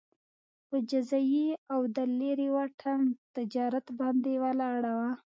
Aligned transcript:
په 0.67 0.77
جزیې 0.91 1.49
او 1.73 1.81
د 1.95 1.97
لېرې 2.19 2.47
واټن 2.55 3.01
تجارت 3.35 3.85
باندې 3.99 4.33
ولاړه 4.43 4.91
وه 4.99 5.11